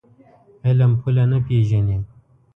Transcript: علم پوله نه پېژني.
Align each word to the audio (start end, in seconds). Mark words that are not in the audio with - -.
علم 0.65 0.91
پوله 1.01 1.23
نه 1.31 1.37
پېژني. 1.45 1.97